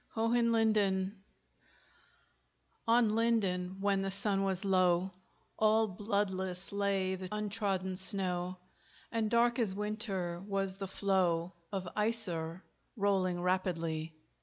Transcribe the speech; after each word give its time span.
HOHENLINDEN 0.15 1.15
On 2.87 3.09
Linden, 3.15 3.79
when 3.81 4.01
the 4.01 4.09
sun 4.09 4.41
was 4.43 4.65
low, 4.65 5.11
All 5.59 5.89
bloodless 5.89 6.71
lay 6.71 7.15
th' 7.15 7.27
untrodden 7.31 7.95
snow; 7.95 8.57
And 9.11 9.29
dark 9.29 9.59
as 9.59 9.75
winter 9.75 10.41
was 10.47 10.77
the 10.77 10.87
flow 10.87 11.53
Of 11.71 11.87
Iser, 11.95 12.63
rolling 12.97 13.41
rapidly. 13.43 14.15